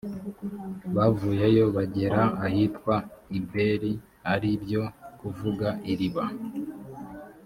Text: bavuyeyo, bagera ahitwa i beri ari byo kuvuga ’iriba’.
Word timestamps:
bavuyeyo, 0.95 1.65
bagera 1.75 2.21
ahitwa 2.45 2.95
i 3.37 3.39
beri 3.49 3.91
ari 4.33 4.49
byo 4.63 4.83
kuvuga 5.19 5.67
’iriba’. 5.91 6.25